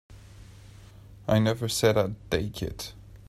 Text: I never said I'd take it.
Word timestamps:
I 1.27 1.37
never 1.37 1.69
said 1.69 1.95
I'd 1.95 2.15
take 2.31 2.63
it. 2.63 2.95